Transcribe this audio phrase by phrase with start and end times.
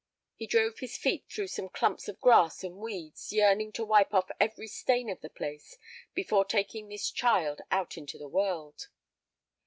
[0.33, 4.31] He drove his feet through some clumps of grass and weeds, yearning to wipe off
[4.39, 5.77] every stain of the place
[6.15, 8.87] before taking this child out into the world.